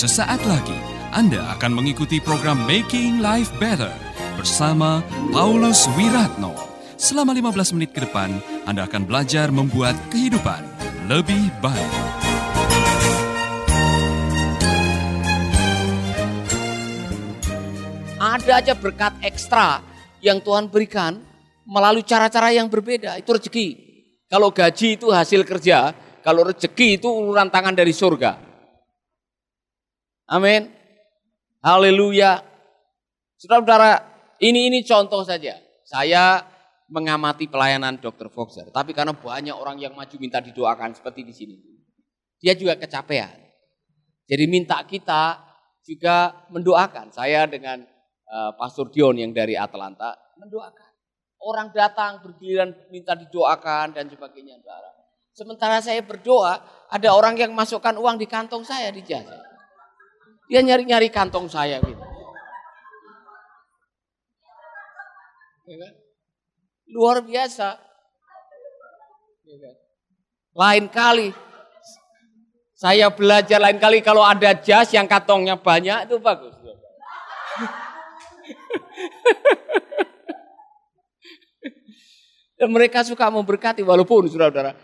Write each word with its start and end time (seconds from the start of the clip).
Sesaat 0.00 0.40
lagi 0.48 0.80
Anda 1.12 1.44
akan 1.60 1.76
mengikuti 1.76 2.24
program 2.24 2.64
Making 2.64 3.20
Life 3.20 3.52
Better 3.60 3.92
bersama 4.32 5.04
Paulus 5.28 5.84
Wiratno. 5.92 6.56
Selama 6.96 7.36
15 7.36 7.76
menit 7.76 7.92
ke 7.92 8.08
depan, 8.08 8.40
Anda 8.64 8.88
akan 8.88 9.04
belajar 9.04 9.52
membuat 9.52 9.92
kehidupan 10.08 10.64
lebih 11.04 11.52
baik. 11.60 11.92
Ada 18.16 18.52
aja 18.56 18.72
berkat 18.72 19.20
ekstra 19.20 19.84
yang 20.24 20.40
Tuhan 20.40 20.72
berikan 20.72 21.20
melalui 21.68 22.08
cara-cara 22.08 22.48
yang 22.56 22.72
berbeda. 22.72 23.20
Itu 23.20 23.36
rezeki. 23.36 23.68
Kalau 24.32 24.48
gaji 24.48 24.96
itu 24.96 25.12
hasil 25.12 25.44
kerja, 25.44 25.92
kalau 26.24 26.48
rezeki 26.48 26.96
itu 26.96 27.08
uluran 27.12 27.52
tangan 27.52 27.76
dari 27.76 27.92
surga. 27.92 28.49
Amin. 30.30 30.70
Haleluya. 31.58 32.38
Saudara-saudara, 33.34 33.98
ini 34.38 34.70
ini 34.70 34.86
contoh 34.86 35.26
saja. 35.26 35.58
Saya 35.82 36.46
mengamati 36.86 37.50
pelayanan 37.50 37.98
Dr. 37.98 38.30
Foxer, 38.30 38.70
tapi 38.70 38.94
karena 38.94 39.10
banyak 39.10 39.54
orang 39.54 39.82
yang 39.82 39.98
maju 39.98 40.16
minta 40.22 40.38
didoakan 40.38 40.94
seperti 40.94 41.26
di 41.26 41.34
sini. 41.34 41.56
Dia 42.38 42.54
juga 42.54 42.78
kecapean. 42.78 43.34
Jadi 44.30 44.44
minta 44.46 44.78
kita 44.86 45.42
juga 45.82 46.46
mendoakan. 46.54 47.10
Saya 47.10 47.50
dengan 47.50 47.82
uh, 48.30 48.54
Pastor 48.54 48.86
Dion 48.94 49.18
yang 49.18 49.34
dari 49.34 49.58
Atlanta 49.58 50.14
mendoakan. 50.38 50.90
Orang 51.42 51.74
datang 51.74 52.22
bergiliran 52.22 52.70
minta 52.94 53.18
didoakan 53.18 53.98
dan 53.98 54.06
sebagainya. 54.06 54.62
Sementara 55.34 55.82
saya 55.82 56.06
berdoa, 56.06 56.62
ada 56.86 57.08
orang 57.10 57.34
yang 57.34 57.50
masukkan 57.50 57.98
uang 57.98 58.14
di 58.20 58.30
kantong 58.30 58.62
saya 58.62 58.94
di 58.94 59.02
jasa. 59.02 59.49
Dia 60.50 60.66
nyari-nyari 60.66 61.14
kantong 61.14 61.46
saya 61.46 61.78
gitu. 61.78 62.02
Ya 65.70 65.76
kan? 65.78 65.94
Luar 66.90 67.22
biasa. 67.22 67.78
Ya 69.46 69.56
kan? 69.62 69.74
Lain 70.50 70.90
kali, 70.90 71.30
saya 72.74 73.06
belajar 73.14 73.62
lain 73.62 73.78
kali 73.78 74.02
kalau 74.02 74.26
ada 74.26 74.50
jas 74.58 74.90
yang 74.90 75.06
kantongnya 75.06 75.54
banyak 75.54 76.10
itu 76.10 76.18
bagus. 76.18 76.58
Dan 82.58 82.74
mereka 82.74 83.06
suka 83.06 83.30
memberkati 83.30 83.86
walaupun 83.86 84.26
saudara-saudara 84.28 84.74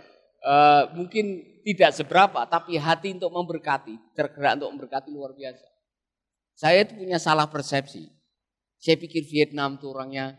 uh, 0.47 0.95
mungkin 0.95 1.43
tidak 1.67 1.91
seberapa 1.99 2.47
tapi 2.47 2.79
hati 2.79 3.19
untuk 3.19 3.35
memberkati, 3.35 4.15
tergerak 4.15 4.63
untuk 4.63 4.71
memberkati 4.79 5.11
luar 5.11 5.35
biasa. 5.35 5.67
Saya 6.55 6.87
itu 6.87 6.95
punya 6.95 7.19
salah 7.19 7.51
persepsi. 7.51 8.07
Saya 8.79 8.95
pikir 8.95 9.27
Vietnam 9.27 9.75
tuh 9.75 9.91
orangnya 9.91 10.39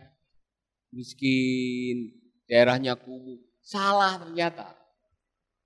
miskin, 0.95 2.16
daerahnya 2.48 2.95
kumuh. 2.95 3.44
Salah 3.59 4.23
ternyata. 4.23 4.72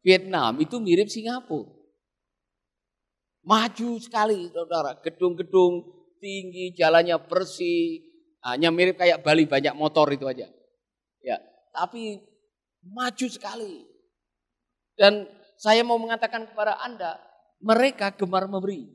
Vietnam 0.02 0.58
itu 0.58 0.82
mirip 0.82 1.14
Singapura. 1.14 1.70
Maju 3.45 3.89
sekali 4.02 4.50
saudara, 4.50 4.98
gedung-gedung 4.98 5.86
tinggi, 6.17 6.73
jalannya 6.73 7.17
bersih, 7.26 8.02
hanya 8.42 8.73
mirip 8.73 8.98
kayak 8.98 9.22
Bali 9.22 9.45
banyak 9.45 9.78
motor 9.78 10.09
itu 10.09 10.26
aja. 10.26 10.50
Ya, 11.22 11.38
tapi 11.73 12.22
maju 12.86 13.28
sekali. 13.30 13.86
Dan 14.98 15.26
saya 15.62 15.86
mau 15.86 16.02
mengatakan 16.02 16.50
kepada 16.50 16.81
Anda, 16.81 17.22
mereka 17.61 18.10
gemar 18.17 18.49
memberi. 18.49 18.89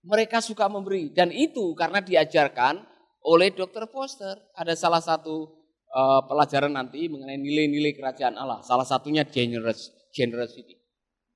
Mereka 0.00 0.40
suka 0.40 0.64
memberi 0.66 1.12
dan 1.12 1.28
itu 1.28 1.76
karena 1.76 2.00
diajarkan 2.00 2.80
oleh 3.28 3.52
Dr. 3.52 3.84
Foster. 3.92 4.34
Ada 4.56 4.72
salah 4.74 5.04
satu 5.04 5.52
uh, 5.92 6.24
pelajaran 6.24 6.72
nanti 6.72 7.04
mengenai 7.06 7.36
nilai-nilai 7.36 7.92
kerajaan 7.94 8.34
Allah. 8.34 8.64
Salah 8.64 8.88
satunya 8.88 9.28
generous, 9.28 9.92
generosity, 10.10 10.74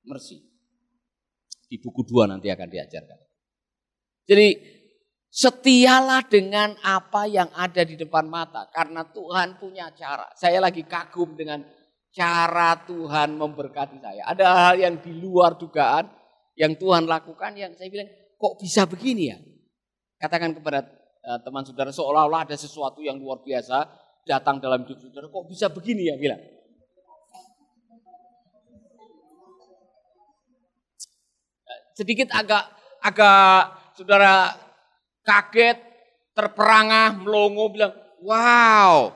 mercy. 0.03 0.41
Di 1.69 1.77
buku 1.77 2.01
dua 2.01 2.25
nanti 2.25 2.49
akan 2.49 2.67
diajarkan. 2.67 3.19
Jadi 4.27 4.47
Setialah 5.27 6.25
dengan 6.25 6.73
apa 6.81 7.29
yang 7.29 7.51
ada 7.53 7.85
di 7.85 7.93
depan 7.93 8.25
mata 8.25 8.65
karena 8.73 9.05
Tuhan 9.05 9.61
punya 9.61 9.91
cara. 9.93 10.31
Saya 10.33 10.57
lagi 10.57 10.81
kagum 10.81 11.37
dengan 11.37 11.61
cara 12.17 12.73
Tuhan 12.81 13.37
memberkati 13.37 14.01
saya. 14.01 14.25
Ada 14.25 14.45
hal 14.49 14.75
yang 14.81 14.97
di 14.97 15.13
luar 15.13 15.53
dugaan 15.53 16.09
yang 16.57 16.73
Tuhan 16.73 17.05
lakukan 17.05 17.53
yang 17.53 17.77
saya 17.77 17.93
bilang 17.93 18.09
kok 18.33 18.57
bisa 18.57 18.89
begini 18.89 19.29
ya? 19.29 19.37
Katakan 20.17 20.57
kepada 20.57 20.81
uh, 21.21 21.37
teman 21.45 21.61
saudara 21.61 21.93
seolah-olah 21.93 22.49
ada 22.49 22.57
sesuatu 22.57 23.05
yang 23.05 23.21
luar 23.21 23.45
biasa 23.45 23.85
datang 24.25 24.57
dalam 24.57 24.81
hidup 24.81 24.97
saudara 24.97 25.29
kok 25.29 25.45
bisa 25.45 25.69
begini 25.69 26.09
ya 26.09 26.17
bilang. 26.17 26.41
Sedikit 31.93 32.33
agak 32.33 32.65
agak 33.05 33.61
saudara 33.93 34.57
kaget, 35.21 35.77
terperangah, 36.33 37.17
melongo, 37.19 37.73
bilang, 37.73 37.93
wow. 38.23 39.11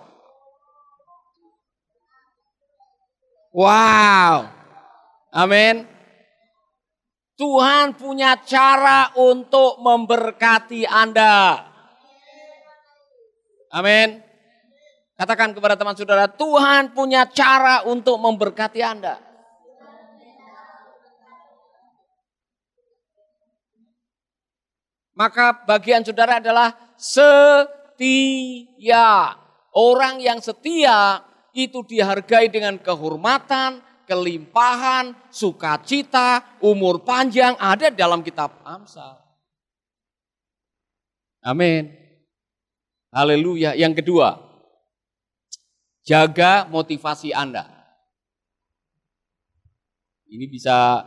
Wow. 3.51 4.47
Amin. 5.31 5.83
Tuhan 7.35 7.99
punya 7.99 8.39
cara 8.43 9.11
untuk 9.19 9.81
memberkati 9.83 10.87
Anda. 10.87 11.67
Amin. 13.71 14.23
Katakan 15.17 15.51
kepada 15.55 15.75
teman 15.77 15.95
saudara, 15.95 16.27
Tuhan 16.31 16.93
punya 16.95 17.25
cara 17.29 17.83
untuk 17.87 18.17
memberkati 18.19 18.81
Anda. 18.83 19.19
Maka 25.11 25.65
bagian 25.67 26.01
saudara 26.01 26.41
adalah 26.41 26.73
setia. 26.97 27.97
Orang 29.71 30.19
yang 30.19 30.41
setia 30.43 31.23
itu 31.51 31.83
dihargai 31.83 32.47
dengan 32.47 32.79
kehormatan, 32.79 33.83
kelimpahan, 34.07 35.15
sukacita, 35.31 36.59
umur 36.59 37.03
panjang 37.03 37.55
ada 37.59 37.87
dalam 37.91 38.19
kitab 38.19 38.59
Amsal. 38.67 39.19
Amin. 41.41 41.89
Haleluya. 43.11 43.75
Yang 43.75 44.03
kedua, 44.03 44.39
jaga 46.05 46.67
motivasi 46.69 47.35
Anda. 47.35 47.67
Ini 50.31 50.47
bisa 50.47 51.03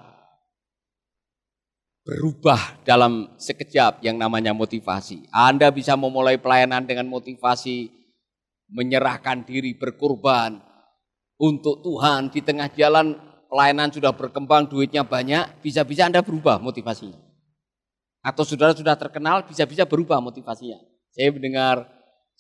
berubah 2.05 2.85
dalam 2.85 3.33
sekejap 3.41 4.05
yang 4.05 4.21
namanya 4.21 4.53
motivasi. 4.53 5.25
Anda 5.33 5.73
bisa 5.73 5.97
memulai 5.97 6.37
pelayanan 6.37 6.85
dengan 6.85 7.09
motivasi 7.09 8.04
menyerahkan 8.71 9.45
diri 9.45 9.77
berkorban 9.77 10.61
untuk 11.41 11.83
Tuhan 11.83 12.31
di 12.31 12.41
tengah 12.41 12.71
jalan 12.73 13.19
pelayanan 13.51 13.91
sudah 13.91 14.11
berkembang, 14.15 14.67
duitnya 14.67 15.07
banyak, 15.07 15.63
bisa-bisa 15.63 16.11
Anda 16.11 16.23
berubah 16.23 16.59
motivasinya. 16.59 17.19
Atau 18.25 18.43
saudara 18.43 18.73
sudah 18.73 18.97
terkenal, 18.97 19.45
bisa-bisa 19.45 19.85
berubah 19.85 20.19
motivasinya. 20.19 20.81
Saya 21.13 21.31
mendengar 21.31 21.87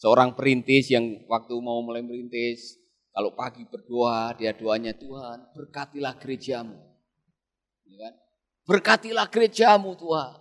seorang 0.01 0.33
perintis 0.35 0.91
yang 0.91 1.23
waktu 1.29 1.55
mau 1.61 1.79
mulai 1.85 2.03
merintis, 2.03 2.81
kalau 3.15 3.31
pagi 3.31 3.63
berdoa, 3.63 4.35
dia 4.35 4.51
doanya 4.51 4.91
Tuhan, 4.91 5.55
berkatilah 5.55 6.19
gerejamu. 6.19 6.75
Ya 7.87 7.97
kan? 8.11 8.15
Berkatilah 8.67 9.31
gerejamu 9.31 9.95
Tuhan. 9.95 10.35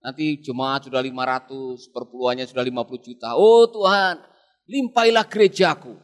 Nanti 0.00 0.38
jemaat 0.38 0.86
sudah 0.86 1.02
500, 1.02 1.90
perpuluhannya 1.90 2.46
sudah 2.46 2.62
50 2.62 3.02
juta. 3.10 3.34
Oh 3.34 3.66
Tuhan, 3.66 4.22
limpailah 4.70 5.26
gerejaku. 5.26 5.98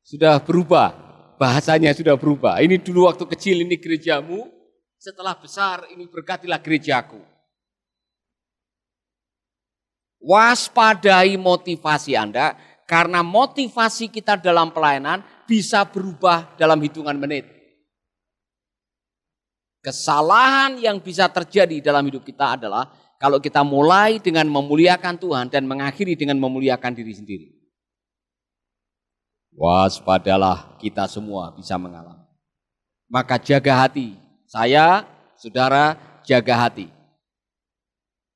Sudah 0.00 0.40
berubah, 0.40 0.96
bahasanya 1.36 1.92
sudah 1.92 2.16
berubah. 2.16 2.64
Ini 2.64 2.80
dulu 2.80 3.06
waktu 3.06 3.28
kecil 3.28 3.60
ini 3.62 3.76
gerejamu, 3.76 4.48
setelah 4.96 5.36
besar 5.36 5.84
ini 5.92 6.08
berkatilah 6.08 6.58
gerejaku. 6.58 7.20
Waspadai 10.20 11.36
motivasi 11.36 12.16
Anda, 12.16 12.56
karena 12.88 13.22
motivasi 13.22 14.10
kita 14.10 14.40
dalam 14.40 14.74
pelayanan 14.74 15.22
bisa 15.46 15.86
berubah 15.86 16.56
dalam 16.58 16.80
hitungan 16.82 17.14
menit. 17.16 17.46
Kesalahan 19.80 20.76
yang 20.76 21.00
bisa 21.00 21.24
terjadi 21.32 21.80
dalam 21.80 22.04
hidup 22.04 22.20
kita 22.20 22.60
adalah 22.60 22.92
kalau 23.20 23.36
kita 23.36 23.60
mulai 23.60 24.16
dengan 24.16 24.48
memuliakan 24.48 25.20
Tuhan 25.20 25.52
dan 25.52 25.68
mengakhiri 25.68 26.16
dengan 26.16 26.40
memuliakan 26.40 26.96
diri 26.96 27.12
sendiri. 27.12 27.46
Waspadalah 29.52 30.80
kita 30.80 31.04
semua 31.04 31.52
bisa 31.52 31.76
mengalami. 31.76 32.24
Maka 33.12 33.36
jaga 33.36 33.84
hati. 33.84 34.16
Saya 34.48 35.04
saudara 35.36 36.00
jaga 36.24 36.64
hati. 36.64 36.88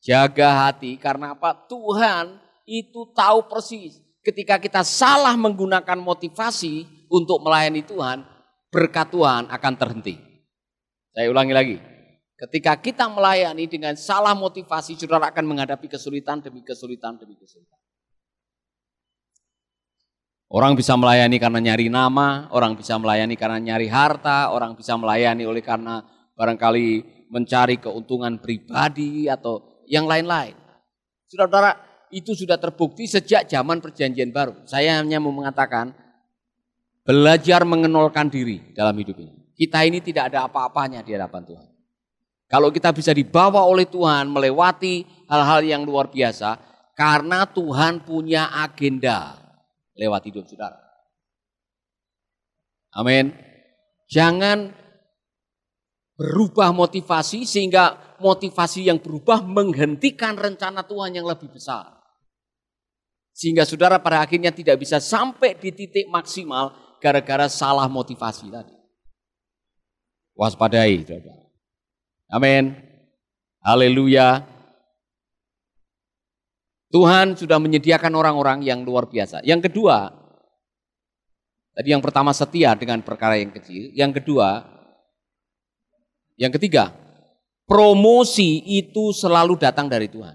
Jaga 0.04 0.68
hati 0.68 1.00
karena 1.00 1.32
apa? 1.32 1.56
Tuhan 1.64 2.36
itu 2.68 3.08
tahu 3.16 3.48
persis 3.48 4.04
ketika 4.20 4.60
kita 4.60 4.84
salah 4.84 5.32
menggunakan 5.32 5.96
motivasi 5.96 6.84
untuk 7.08 7.40
melayani 7.40 7.80
Tuhan, 7.80 8.20
berkat 8.68 9.08
Tuhan 9.08 9.48
akan 9.48 9.72
terhenti. 9.80 10.20
Saya 11.16 11.32
ulangi 11.32 11.54
lagi. 11.56 11.93
Ketika 12.34 12.74
kita 12.82 13.06
melayani 13.06 13.70
dengan 13.70 13.94
salah 13.94 14.34
motivasi, 14.34 14.98
saudara 14.98 15.30
akan 15.30 15.54
menghadapi 15.54 15.86
kesulitan 15.86 16.42
demi 16.42 16.66
kesulitan 16.66 17.14
demi 17.14 17.38
kesulitan. 17.38 17.78
Orang 20.50 20.74
bisa 20.74 20.94
melayani 20.98 21.38
karena 21.38 21.58
nyari 21.62 21.86
nama, 21.90 22.50
orang 22.50 22.74
bisa 22.74 22.98
melayani 22.98 23.34
karena 23.38 23.58
nyari 23.58 23.86
harta, 23.90 24.50
orang 24.50 24.74
bisa 24.74 24.94
melayani 24.98 25.46
oleh 25.46 25.62
karena 25.62 26.02
barangkali 26.34 26.86
mencari 27.30 27.78
keuntungan 27.78 28.38
pribadi 28.38 29.26
atau 29.26 29.82
yang 29.90 30.06
lain-lain. 30.06 30.54
Saudara-saudara, 31.26 31.74
itu 32.14 32.38
sudah 32.38 32.58
terbukti 32.58 33.10
sejak 33.10 33.50
zaman 33.50 33.82
perjanjian 33.82 34.30
baru. 34.30 34.62
Saya 34.66 35.02
hanya 35.02 35.18
mau 35.18 35.34
mengatakan, 35.34 35.90
belajar 37.02 37.66
mengenolkan 37.66 38.30
diri 38.30 38.74
dalam 38.74 38.94
hidup 38.94 39.18
ini. 39.18 39.34
Kita 39.54 39.82
ini 39.82 39.98
tidak 40.02 40.34
ada 40.34 40.46
apa-apanya 40.46 41.02
di 41.02 41.14
hadapan 41.14 41.42
Tuhan. 41.46 41.73
Kalau 42.54 42.70
kita 42.70 42.94
bisa 42.94 43.10
dibawa 43.10 43.66
oleh 43.66 43.82
Tuhan 43.90 44.30
melewati 44.30 45.02
hal-hal 45.26 45.66
yang 45.66 45.82
luar 45.82 46.06
biasa, 46.06 46.54
karena 46.94 47.50
Tuhan 47.50 48.06
punya 48.06 48.46
agenda 48.62 49.42
lewat 49.98 50.30
hidup 50.30 50.46
saudara. 50.46 50.78
Amin. 52.94 53.34
Jangan 54.06 54.70
berubah 56.14 56.70
motivasi 56.70 57.42
sehingga 57.42 58.14
motivasi 58.22 58.86
yang 58.86 59.02
berubah 59.02 59.42
menghentikan 59.42 60.38
rencana 60.38 60.86
Tuhan 60.86 61.18
yang 61.18 61.26
lebih 61.26 61.50
besar. 61.50 61.90
Sehingga 63.34 63.66
saudara 63.66 63.98
pada 63.98 64.22
akhirnya 64.22 64.54
tidak 64.54 64.78
bisa 64.78 65.02
sampai 65.02 65.58
di 65.58 65.74
titik 65.74 66.06
maksimal 66.06 66.70
gara-gara 67.02 67.50
salah 67.50 67.90
motivasi 67.90 68.46
tadi. 68.46 68.78
Waspadai, 70.38 71.02
saudara. 71.02 71.43
Amin. 72.34 72.74
Haleluya. 73.62 74.42
Tuhan 76.90 77.38
sudah 77.38 77.62
menyediakan 77.62 78.10
orang-orang 78.10 78.66
yang 78.66 78.82
luar 78.82 79.06
biasa. 79.06 79.46
Yang 79.46 79.70
kedua, 79.70 80.10
tadi 81.78 81.94
yang 81.94 82.02
pertama 82.02 82.34
setia 82.34 82.74
dengan 82.74 83.06
perkara 83.06 83.38
yang 83.38 83.54
kecil. 83.54 83.94
Yang 83.94 84.18
kedua, 84.18 84.66
yang 86.34 86.50
ketiga, 86.50 86.90
promosi 87.70 88.66
itu 88.66 89.14
selalu 89.14 89.54
datang 89.54 89.86
dari 89.86 90.10
Tuhan. 90.10 90.34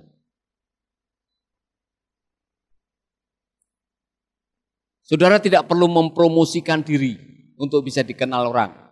Saudara 5.04 5.36
tidak 5.44 5.68
perlu 5.68 5.92
mempromosikan 5.92 6.80
diri 6.80 7.20
untuk 7.60 7.84
bisa 7.84 8.08
dikenal 8.08 8.48
orang. 8.48 8.89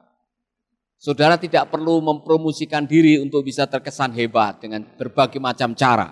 Saudara 0.97 1.37
tidak 1.37 1.69
perlu 1.69 2.01
mempromosikan 2.01 2.89
diri 2.89 3.21
untuk 3.21 3.45
bisa 3.45 3.69
terkesan 3.69 4.17
hebat 4.17 4.57
dengan 4.57 4.81
berbagai 4.97 5.37
macam 5.37 5.77
cara. 5.77 6.09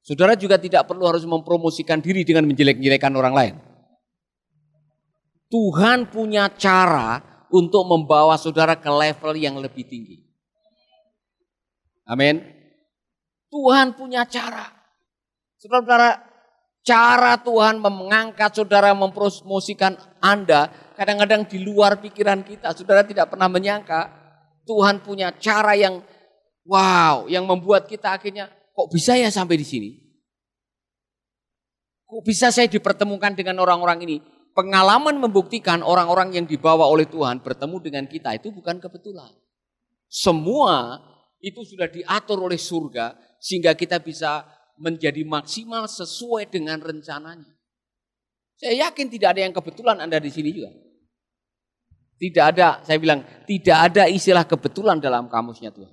Saudara 0.00 0.38
juga 0.38 0.56
tidak 0.56 0.86
perlu 0.86 1.10
harus 1.10 1.26
mempromosikan 1.26 1.98
diri 1.98 2.22
dengan 2.22 2.46
menjelek-jelekan 2.46 3.12
orang 3.18 3.34
lain. 3.34 3.54
Tuhan 5.50 6.06
punya 6.06 6.46
cara 6.54 7.18
untuk 7.50 7.82
membawa 7.82 8.38
saudara 8.38 8.78
ke 8.78 8.86
level 8.86 9.34
yang 9.34 9.58
lebih 9.58 9.82
tinggi. 9.82 10.22
Amin. 12.06 12.38
Tuhan 13.50 13.98
punya 13.98 14.22
cara. 14.30 14.70
Saudara-saudara, 15.58 16.10
cara 16.86 17.34
Tuhan 17.42 17.82
mengangkat 17.82 18.50
saudara 18.54 18.94
mempromosikan 18.94 19.98
Anda 20.22 20.70
kadang-kadang 21.00 21.48
di 21.48 21.64
luar 21.64 21.96
pikiran 21.96 22.44
kita. 22.44 22.76
Saudara 22.76 23.00
tidak 23.00 23.32
pernah 23.32 23.48
menyangka 23.48 24.12
Tuhan 24.68 25.00
punya 25.00 25.32
cara 25.40 25.72
yang 25.72 26.04
wow, 26.68 27.24
yang 27.24 27.48
membuat 27.48 27.88
kita 27.88 28.20
akhirnya 28.20 28.52
Kok 28.80 28.88
bisa 28.88 29.12
ya 29.12 29.28
sampai 29.28 29.60
di 29.60 29.66
sini? 29.68 29.90
Kok 32.08 32.24
bisa 32.24 32.48
saya 32.48 32.64
dipertemukan 32.64 33.36
dengan 33.36 33.60
orang-orang 33.60 34.08
ini? 34.08 34.16
Pengalaman 34.56 35.20
membuktikan 35.20 35.84
orang-orang 35.84 36.32
yang 36.32 36.48
dibawa 36.48 36.88
oleh 36.88 37.04
Tuhan 37.04 37.44
bertemu 37.44 37.76
dengan 37.84 38.04
kita 38.08 38.40
itu 38.40 38.48
bukan 38.48 38.80
kebetulan. 38.80 39.28
Semua 40.08 40.96
itu 41.44 41.60
sudah 41.60 41.92
diatur 41.92 42.40
oleh 42.40 42.56
surga 42.56 43.14
sehingga 43.36 43.76
kita 43.76 44.00
bisa 44.00 44.48
menjadi 44.80 45.28
maksimal 45.28 45.84
sesuai 45.84 46.48
dengan 46.48 46.80
rencananya. 46.80 47.52
Saya 48.56 48.88
yakin 48.88 49.12
tidak 49.12 49.36
ada 49.36 49.44
yang 49.44 49.52
kebetulan 49.52 50.00
Anda 50.00 50.16
di 50.16 50.32
sini 50.32 50.56
juga. 50.56 50.72
Tidak 52.20 52.44
ada, 52.52 52.84
saya 52.84 53.00
bilang, 53.00 53.24
tidak 53.48 53.78
ada 53.80 54.04
istilah 54.04 54.44
kebetulan 54.44 55.00
dalam 55.00 55.24
kamusnya 55.32 55.72
Tuhan. 55.72 55.88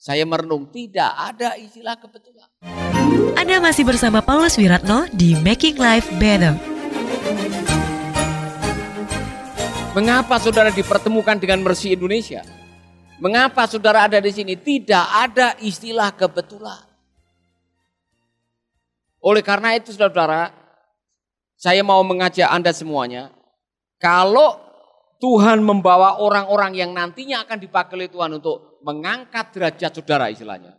Saya 0.00 0.24
merenung, 0.24 0.72
tidak 0.72 1.12
ada 1.12 1.52
istilah 1.60 2.00
kebetulan. 2.00 2.48
Anda 3.36 3.60
masih 3.60 3.84
bersama 3.84 4.24
Paulus 4.24 4.56
Wiratno 4.56 5.04
di 5.12 5.36
Making 5.36 5.76
Life 5.76 6.08
Better. 6.16 6.56
Mengapa 9.92 10.40
saudara 10.40 10.72
dipertemukan 10.72 11.36
dengan 11.36 11.60
Mercy 11.60 11.92
Indonesia? 11.92 12.40
Mengapa 13.20 13.68
saudara 13.68 14.08
ada 14.08 14.16
di 14.16 14.32
sini? 14.32 14.56
Tidak 14.56 15.06
ada 15.12 15.60
istilah 15.60 16.08
kebetulan. 16.16 16.88
Oleh 19.20 19.44
karena 19.44 19.76
itu 19.76 19.92
saudara, 19.92 20.56
saya 21.60 21.84
mau 21.84 22.00
mengajak 22.00 22.48
Anda 22.48 22.72
semuanya, 22.72 23.28
kalau 24.00 24.65
Tuhan 25.16 25.64
membawa 25.64 26.20
orang-orang 26.20 26.76
yang 26.76 26.90
nantinya 26.92 27.48
akan 27.48 27.56
dipakai 27.56 28.08
Tuhan 28.12 28.36
untuk 28.36 28.80
mengangkat 28.84 29.56
derajat 29.56 29.92
saudara 29.96 30.28
istilahnya. 30.28 30.76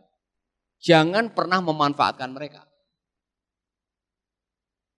Jangan 0.78 1.34
pernah 1.34 1.58
memanfaatkan 1.60 2.30
mereka. 2.30 2.66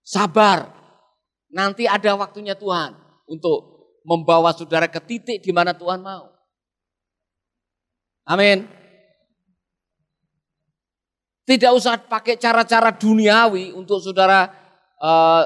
Sabar. 0.03 0.75
Nanti 1.49 1.89
ada 1.89 2.13
waktunya 2.13 2.53
Tuhan 2.53 2.93
untuk 3.25 3.79
membawa 4.05 4.53
saudara 4.53 4.85
ke 4.85 5.01
titik 5.01 5.41
di 5.41 5.49
mana 5.49 5.73
Tuhan 5.73 5.97
mau. 6.03 6.29
Amin. 8.29 8.69
Tidak 11.49 11.73
usah 11.73 11.97
pakai 11.97 12.37
cara-cara 12.37 12.93
duniawi 12.93 13.73
untuk 13.73 13.97
saudara 13.97 14.45
uh, 15.01 15.43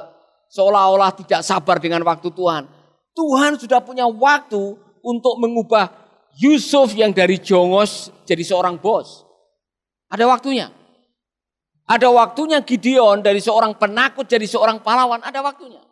seolah-olah 0.51 1.15
tidak 1.23 1.41
sabar 1.47 1.79
dengan 1.79 2.03
waktu 2.03 2.27
Tuhan. 2.27 2.67
Tuhan 3.13 3.61
sudah 3.61 3.79
punya 3.81 4.09
waktu 4.09 4.77
untuk 5.05 5.37
mengubah 5.37 5.89
Yusuf 6.41 6.97
yang 6.97 7.13
dari 7.13 7.37
jongos 7.37 8.09
jadi 8.25 8.41
seorang 8.41 8.81
bos. 8.81 9.21
Ada 10.09 10.25
waktunya. 10.25 10.73
Ada 11.85 12.09
waktunya 12.09 12.63
Gideon 12.65 13.21
dari 13.21 13.37
seorang 13.37 13.77
penakut 13.77 14.25
jadi 14.25 14.45
seorang 14.49 14.81
pahlawan. 14.81 15.21
Ada 15.21 15.45
waktunya. 15.45 15.83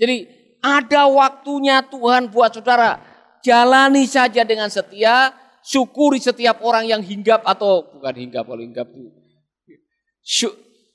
Jadi 0.00 0.26
ada 0.58 1.06
waktunya 1.06 1.84
Tuhan 1.86 2.32
buat 2.34 2.50
saudara. 2.56 2.98
Jalani 3.46 4.10
saja 4.10 4.42
dengan 4.42 4.72
setia. 4.72 5.30
Syukuri 5.60 6.18
setiap 6.18 6.64
orang 6.64 6.88
yang 6.88 7.04
hinggap 7.04 7.44
atau 7.44 7.84
bukan 7.94 8.14
hinggap 8.16 8.48
kalau 8.48 8.64
hinggap 8.64 8.88
itu. 8.90 9.12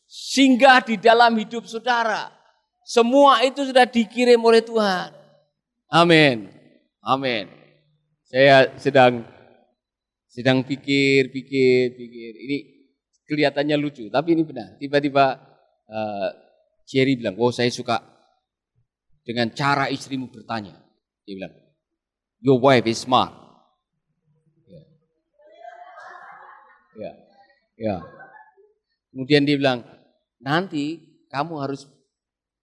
Singgah 0.10 0.84
di 0.84 0.98
dalam 0.98 1.38
hidup 1.38 1.70
saudara. 1.70 2.35
Semua 2.86 3.42
itu 3.42 3.66
sudah 3.66 3.90
dikirim 3.90 4.38
oleh 4.38 4.62
Tuhan. 4.62 5.10
Amin. 5.90 6.54
Amin. 7.02 7.50
Saya 8.30 8.78
sedang 8.78 9.26
sedang 10.30 10.62
pikir, 10.62 11.34
pikir, 11.34 11.98
pikir. 11.98 12.32
Ini 12.38 12.58
kelihatannya 13.26 13.74
lucu, 13.82 14.06
tapi 14.14 14.38
ini 14.38 14.46
benar. 14.46 14.78
Tiba-tiba 14.78 15.34
uh, 15.90 16.30
Jerry 16.86 17.18
bilang, 17.18 17.34
oh 17.42 17.50
saya 17.50 17.74
suka 17.74 18.06
dengan 19.26 19.50
cara 19.58 19.90
istrimu 19.90 20.30
bertanya. 20.30 20.78
Dia 21.26 21.42
bilang, 21.42 21.56
your 22.38 22.62
wife 22.62 22.86
is 22.86 23.02
smart. 23.02 23.34
Ya. 24.70 24.82
Ya. 27.02 27.12
ya. 27.82 27.96
Kemudian 29.10 29.42
dia 29.42 29.58
bilang, 29.58 29.82
nanti 30.38 31.02
kamu 31.34 31.66
harus 31.66 31.90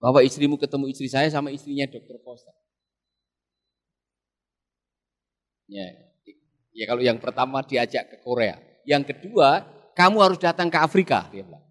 bawa 0.03 0.19
istrimu 0.19 0.59
ketemu 0.59 0.91
istri 0.91 1.07
saya 1.07 1.31
sama 1.31 1.47
istrinya 1.47 1.87
dokter 1.87 2.19
Costa. 2.19 2.51
Ya, 5.71 5.87
ya 6.75 6.83
kalau 6.91 6.99
yang 6.99 7.23
pertama 7.23 7.63
diajak 7.63 8.11
ke 8.11 8.17
Korea, 8.19 8.59
yang 8.83 9.07
kedua 9.07 9.63
kamu 9.95 10.19
harus 10.19 10.39
datang 10.43 10.67
ke 10.67 10.75
Afrika, 10.75 11.31
dia 11.31 11.47
bilang. 11.47 11.63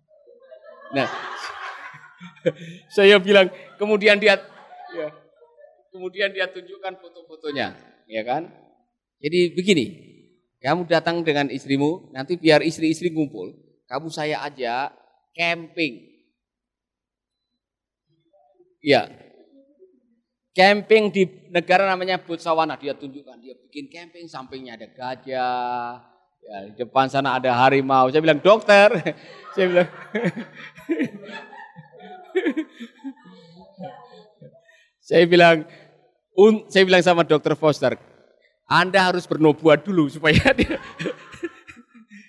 Nah, 0.96 1.08
saya 2.96 3.20
bilang, 3.20 3.52
kemudian 3.76 4.16
dia, 4.16 4.40
ya, 4.96 5.12
kemudian 5.92 6.32
dia 6.32 6.48
tunjukkan 6.48 7.04
foto-fotonya, 7.04 7.76
ya 8.08 8.22
kan? 8.24 8.48
Jadi 9.20 9.52
begini, 9.52 9.86
kamu 10.64 10.88
datang 10.88 11.20
dengan 11.20 11.52
istrimu, 11.52 12.08
nanti 12.16 12.40
biar 12.40 12.64
istri-istri 12.64 13.12
ngumpul, 13.12 13.52
kamu 13.84 14.08
saya 14.08 14.40
ajak 14.48 14.96
camping. 15.36 16.11
Iya. 18.82 19.06
Camping 20.52 21.08
di 21.08 21.24
negara 21.48 21.88
namanya 21.88 22.20
Botswana, 22.20 22.76
dia 22.76 22.92
tunjukkan, 22.92 23.40
dia 23.40 23.56
bikin 23.56 23.88
camping, 23.88 24.28
sampingnya 24.28 24.76
ada 24.76 24.84
gajah, 24.84 25.96
ya, 26.44 26.68
di 26.68 26.76
depan 26.76 27.08
sana 27.08 27.40
ada 27.40 27.56
harimau. 27.56 28.12
Saya 28.12 28.20
bilang, 28.20 28.36
dokter, 28.36 29.16
saya 29.56 29.66
bilang, 29.72 29.88
saya 35.08 35.24
bilang, 35.24 35.64
un, 36.36 36.68
saya 36.68 36.84
bilang 36.84 37.00
sama 37.00 37.24
dokter 37.24 37.56
Foster, 37.56 37.96
Anda 38.68 39.08
harus 39.08 39.24
bernubuat 39.24 39.88
dulu 39.88 40.12
supaya 40.12 40.52
dia 40.58 40.76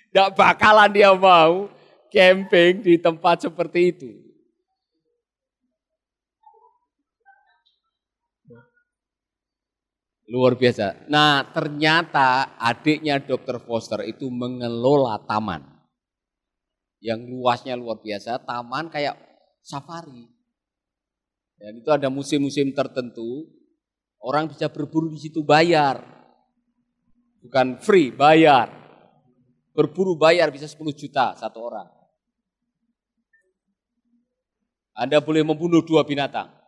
tidak 0.08 0.32
bakalan 0.32 0.88
dia 0.94 1.10
mau 1.12 1.68
camping 2.08 2.80
di 2.80 2.96
tempat 2.96 3.44
seperti 3.44 3.92
itu. 3.92 4.23
Luar 10.24 10.56
biasa. 10.56 11.04
Nah 11.12 11.44
ternyata 11.52 12.56
adiknya 12.56 13.20
dokter 13.20 13.60
Foster 13.60 14.00
itu 14.08 14.32
mengelola 14.32 15.20
taman. 15.28 15.60
Yang 17.04 17.20
luasnya 17.28 17.76
luar 17.76 18.00
biasa, 18.00 18.40
taman 18.40 18.88
kayak 18.88 19.20
safari. 19.60 20.24
Dan 21.60 21.84
itu 21.84 21.90
ada 21.92 22.08
musim-musim 22.08 22.72
tertentu, 22.72 23.44
orang 24.24 24.48
bisa 24.48 24.72
berburu 24.72 25.12
di 25.12 25.20
situ 25.20 25.44
bayar. 25.44 26.00
Bukan 27.44 27.76
free, 27.84 28.08
bayar. 28.08 28.72
Berburu 29.76 30.16
bayar 30.16 30.48
bisa 30.48 30.64
10 30.64 30.96
juta 30.96 31.36
satu 31.36 31.60
orang. 31.60 31.88
Anda 34.96 35.20
boleh 35.20 35.44
membunuh 35.44 35.84
dua 35.84 36.06
binatang. 36.06 36.63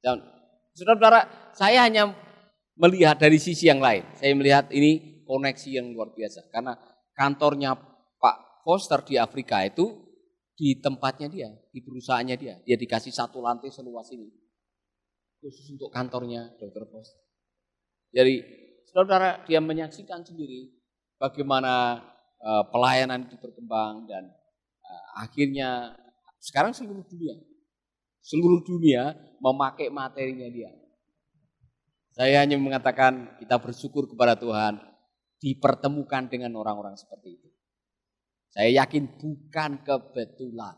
Dan 0.00 0.24
saudara-saudara, 0.72 1.52
saya 1.52 1.84
hanya 1.84 2.12
melihat 2.80 3.20
dari 3.20 3.36
sisi 3.36 3.68
yang 3.68 3.84
lain. 3.84 4.04
Saya 4.16 4.32
melihat 4.32 4.72
ini 4.72 5.22
koneksi 5.28 5.68
yang 5.76 5.92
luar 5.92 6.16
biasa. 6.16 6.48
Karena 6.48 6.74
kantornya 7.12 7.76
Pak 8.16 8.64
Foster 8.64 9.04
di 9.04 9.20
Afrika 9.20 9.60
itu 9.64 10.10
di 10.56 10.76
tempatnya 10.80 11.28
dia, 11.28 11.48
di 11.72 11.80
perusahaannya 11.84 12.36
dia. 12.36 12.54
Dia 12.64 12.76
dikasih 12.76 13.12
satu 13.12 13.40
lantai 13.44 13.68
seluas 13.72 14.08
ini. 14.12 14.28
Khusus 15.40 15.72
untuk 15.72 15.88
kantornya 15.88 16.52
Dr. 16.60 16.84
Foster. 16.88 17.20
Jadi 18.12 18.44
saudara-saudara 18.90 19.46
dia 19.46 19.60
menyaksikan 19.62 20.20
sendiri 20.26 20.74
bagaimana 21.16 22.02
uh, 22.42 22.64
pelayanan 22.68 23.30
itu 23.30 23.38
berkembang 23.38 24.04
dan 24.10 24.28
uh, 24.82 25.04
akhirnya 25.22 25.94
sekarang 26.42 26.74
seluruh 26.74 27.06
dunia 27.06 27.38
seluruh 28.20 28.62
dunia 28.64 29.16
memakai 29.40 29.88
materinya 29.88 30.48
dia. 30.48 30.70
Saya 32.10 32.44
hanya 32.44 32.60
mengatakan 32.60 33.40
kita 33.40 33.56
bersyukur 33.56 34.10
kepada 34.10 34.36
Tuhan 34.36 34.76
dipertemukan 35.40 36.28
dengan 36.28 36.52
orang-orang 36.58 36.94
seperti 36.98 37.40
itu. 37.40 37.48
Saya 38.50 38.84
yakin 38.84 39.08
bukan 39.16 39.80
kebetulan. 39.86 40.76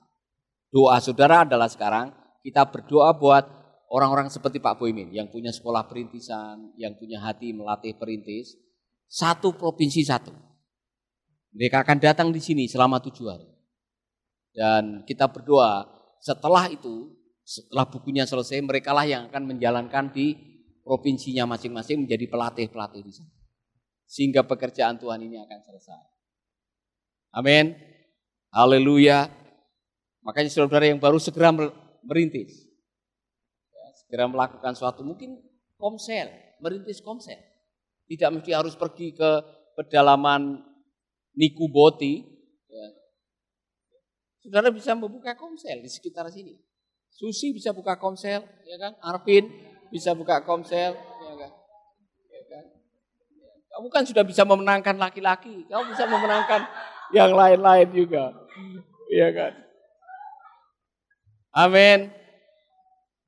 Doa 0.69 1.01
saudara 1.01 1.43
adalah 1.45 1.67
sekarang 1.67 2.13
kita 2.45 2.69
berdoa 2.69 3.17
buat 3.17 3.45
orang-orang 3.93 4.29
seperti 4.33 4.61
Pak 4.61 4.81
Boymin 4.81 5.13
yang 5.13 5.29
punya 5.29 5.53
sekolah 5.53 5.89
perintisan, 5.89 6.73
yang 6.77 6.97
punya 6.97 7.21
hati 7.21 7.53
melatih 7.53 7.97
perintis. 7.97 8.57
Satu 9.09 9.53
provinsi 9.53 10.01
satu. 10.05 10.33
Mereka 11.53 11.85
akan 11.85 11.99
datang 12.01 12.29
di 12.33 12.41
sini 12.41 12.65
selama 12.65 12.97
tujuh 13.05 13.29
hari. 13.29 13.49
Dan 14.53 15.05
kita 15.05 15.29
berdoa 15.29 15.85
setelah 16.21 16.69
itu 16.73 17.13
setelah 17.43 17.91
bukunya 17.91 18.23
selesai, 18.23 18.63
mereka 18.63 18.95
lah 18.95 19.07
yang 19.07 19.27
akan 19.29 19.55
menjalankan 19.55 20.15
di 20.15 20.39
provinsinya 20.83 21.47
masing-masing 21.47 22.07
menjadi 22.07 22.27
pelatih-pelatih 22.31 23.03
di 23.03 23.13
sana. 23.15 23.35
Sehingga 24.07 24.47
pekerjaan 24.47 24.99
Tuhan 24.99 25.23
ini 25.27 25.41
akan 25.43 25.59
selesai. 25.63 26.03
Amin. 27.35 27.75
Haleluya. 28.53 29.27
Makanya 30.23 30.51
saudara 30.53 30.87
yang 30.87 31.01
baru 31.03 31.17
segera 31.19 31.51
merintis. 32.05 32.69
Ya, 33.73 33.85
segera 33.99 34.29
melakukan 34.29 34.77
suatu 34.77 35.03
mungkin 35.03 35.41
komsel, 35.81 36.31
merintis 36.63 37.03
komsel. 37.03 37.41
Tidak 38.07 38.29
mesti 38.29 38.53
harus 38.53 38.77
pergi 38.77 39.17
ke 39.17 39.31
pedalaman 39.75 40.61
Nikuboti. 41.33 42.21
Ya. 42.69 42.87
Saudara 44.45 44.69
bisa 44.69 44.93
membuka 44.93 45.33
komsel 45.35 45.81
di 45.81 45.89
sekitar 45.89 46.29
sini. 46.29 46.72
Susi 47.13 47.53
bisa 47.53 47.71
buka 47.77 48.01
komsel, 48.01 48.43
ya 48.65 48.77
kan? 48.81 48.93
Arvin 49.05 49.53
bisa 49.93 50.17
buka 50.17 50.41
komsel, 50.43 50.97
ya 50.97 51.35
kan? 51.39 51.51
Ya 52.33 52.43
kan? 52.49 52.65
Kamu 53.73 53.89
kan 53.93 54.05
sudah 54.09 54.25
bisa 54.25 54.43
memenangkan 54.49 54.97
laki-laki, 54.97 55.69
kamu 55.69 55.93
bisa 55.93 56.05
memenangkan 56.09 56.67
yang 57.13 57.31
lain-lain 57.37 57.89
juga. 57.93 58.33
Ya 59.13 59.29
kan? 59.31 59.53
Amin. 61.53 62.09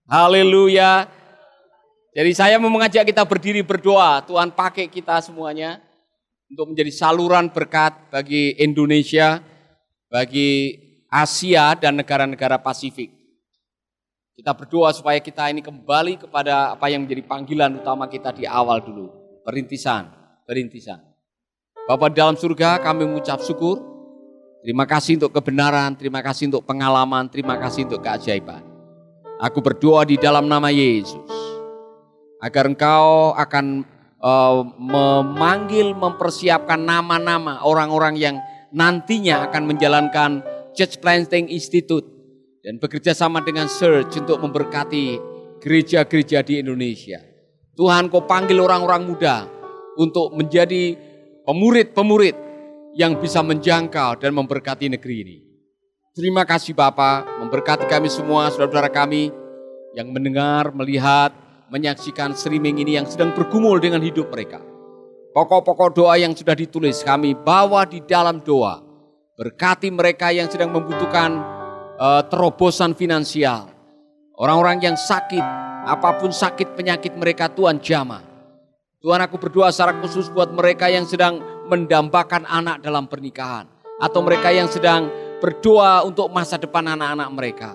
Haleluya. 0.08 1.08
Jadi 2.14 2.30
saya 2.32 2.56
mau 2.58 2.72
mengajak 2.72 3.04
kita 3.04 3.22
berdiri 3.22 3.62
berdoa, 3.62 4.24
Tuhan 4.24 4.50
pakai 4.50 4.88
kita 4.88 5.22
semuanya 5.22 5.82
untuk 6.50 6.72
menjadi 6.72 6.92
saluran 6.92 7.50
berkat 7.50 7.94
bagi 8.10 8.54
Indonesia, 8.58 9.42
bagi 10.08 10.78
Asia 11.10 11.78
dan 11.78 11.98
negara-negara 11.98 12.58
Pasifik. 12.58 13.13
Kita 14.34 14.50
berdoa 14.50 14.90
supaya 14.90 15.22
kita 15.22 15.46
ini 15.46 15.62
kembali 15.62 16.26
kepada 16.26 16.74
apa 16.74 16.90
yang 16.90 17.06
menjadi 17.06 17.22
panggilan 17.22 17.78
utama 17.78 18.10
kita 18.10 18.34
di 18.34 18.42
awal 18.42 18.82
dulu. 18.82 19.06
Perintisan, 19.46 20.10
perintisan. 20.42 20.98
Bapak 21.86 22.10
dalam 22.18 22.34
surga 22.34 22.82
kami 22.82 23.06
mengucap 23.06 23.38
syukur. 23.46 23.78
Terima 24.66 24.90
kasih 24.90 25.22
untuk 25.22 25.38
kebenaran, 25.38 25.94
terima 25.94 26.18
kasih 26.18 26.50
untuk 26.50 26.66
pengalaman, 26.66 27.30
terima 27.30 27.54
kasih 27.62 27.86
untuk 27.86 28.02
keajaiban. 28.02 28.58
Aku 29.38 29.62
berdoa 29.62 30.02
di 30.02 30.18
dalam 30.18 30.50
nama 30.50 30.66
Yesus. 30.66 31.30
Agar 32.42 32.66
engkau 32.66 33.38
akan 33.38 33.86
uh, 34.18 34.66
memanggil, 34.74 35.94
mempersiapkan 35.94 36.82
nama-nama 36.82 37.62
orang-orang 37.62 38.18
yang 38.18 38.36
nantinya 38.74 39.46
akan 39.46 39.62
menjalankan 39.62 40.30
Church 40.74 40.98
Planting 40.98 41.54
Institute 41.54 42.13
dan 42.64 42.80
bekerja 42.80 43.12
sama 43.12 43.44
dengan 43.44 43.68
Search 43.68 44.24
untuk 44.24 44.40
memberkati 44.40 45.20
gereja-gereja 45.60 46.40
di 46.40 46.64
Indonesia. 46.64 47.20
Tuhan 47.76 48.08
kau 48.08 48.24
panggil 48.24 48.56
orang-orang 48.56 49.04
muda 49.04 49.44
untuk 50.00 50.32
menjadi 50.32 50.96
pemurid-pemurid 51.44 52.32
yang 52.96 53.20
bisa 53.20 53.44
menjangkau 53.44 54.16
dan 54.16 54.32
memberkati 54.32 54.88
negeri 54.88 55.16
ini. 55.28 55.36
Terima 56.14 56.46
kasih 56.48 56.72
Bapak, 56.72 57.26
memberkati 57.42 57.84
kami 57.84 58.08
semua, 58.08 58.48
saudara-saudara 58.48 58.88
kami 58.88 59.28
yang 59.92 60.08
mendengar, 60.14 60.72
melihat, 60.72 61.34
menyaksikan 61.68 62.32
streaming 62.32 62.80
ini 62.80 62.96
yang 62.96 63.04
sedang 63.04 63.34
bergumul 63.34 63.82
dengan 63.82 64.00
hidup 64.00 64.30
mereka. 64.30 64.62
Pokok-pokok 65.34 65.90
doa 65.98 66.14
yang 66.14 66.30
sudah 66.30 66.54
ditulis 66.54 67.02
kami 67.02 67.34
bawa 67.34 67.82
di 67.82 67.98
dalam 68.06 68.38
doa. 68.38 68.78
Berkati 69.34 69.90
mereka 69.90 70.30
yang 70.30 70.46
sedang 70.46 70.70
membutuhkan 70.70 71.53
uh, 71.98 72.22
terobosan 72.26 72.94
finansial. 72.94 73.70
Orang-orang 74.34 74.82
yang 74.82 74.96
sakit, 74.98 75.42
apa 75.86 76.18
pun 76.18 76.34
sakit 76.34 76.74
penyakit 76.74 77.14
mereka 77.14 77.46
Tuhan 77.46 77.78
jamah. 77.78 78.22
Tuhan 78.98 79.20
aku 79.20 79.36
berdoa 79.36 79.68
secara 79.70 79.94
khusus 80.00 80.32
buat 80.32 80.50
mereka 80.50 80.88
yang 80.88 81.04
sedang 81.04 81.38
mendambakan 81.68 82.48
anak 82.48 82.80
dalam 82.82 83.06
pernikahan. 83.06 83.68
Atau 84.02 84.24
mereka 84.26 84.50
yang 84.50 84.66
sedang 84.66 85.06
berdoa 85.38 86.02
untuk 86.02 86.32
masa 86.32 86.58
depan 86.58 86.82
anak-anak 86.82 87.28
mereka. 87.30 87.70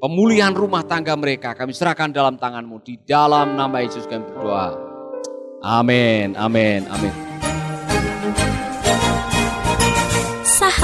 Pemulihan 0.00 0.56
rumah 0.56 0.80
tangga 0.80 1.12
mereka 1.12 1.52
kami 1.52 1.76
serahkan 1.76 2.08
dalam 2.08 2.40
tanganmu. 2.40 2.80
Di 2.80 2.96
dalam 3.04 3.52
nama 3.58 3.84
Yesus 3.84 4.08
kami 4.08 4.24
berdoa. 4.24 4.72
Amin, 5.60 6.32
amin, 6.40 6.88
amin. 6.88 7.29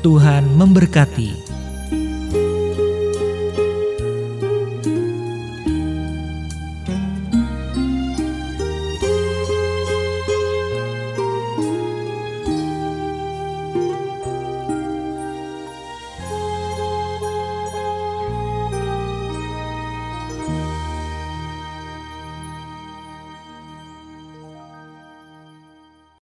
Tuhan 0.00 0.56
memberkati. 0.56 1.36